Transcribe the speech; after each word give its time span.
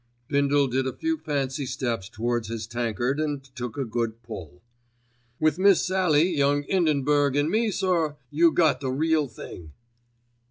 Bindle 0.29 0.65
did 0.65 0.87
a 0.87 0.93
few 0.97 1.15
fancy 1.15 1.67
steps 1.67 2.09
towards 2.09 2.47
his 2.47 2.65
tankard 2.65 3.19
and 3.19 3.43
took 3.55 3.77
a 3.77 3.85
good 3.85 4.23
pull. 4.23 4.63
"With 5.39 5.59
Miss 5.59 5.83
Sallie, 5.83 6.35
Young 6.35 6.63
'Indenburg, 6.63 7.35
an' 7.37 7.51
me, 7.51 7.69
sir, 7.69 8.15
you 8.31 8.51
got 8.51 8.81
the 8.81 8.89
real 8.89 9.27
thing." 9.27 9.73